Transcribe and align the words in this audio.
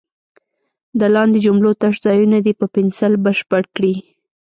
د 0.99 1.01
لاندې 1.15 1.39
جملو 1.45 1.71
تش 1.81 1.95
ځایونه 2.05 2.37
دې 2.45 2.53
په 2.59 2.65
پنسل 2.75 3.13
بشپړ 3.25 3.63
کړي. 3.75 3.93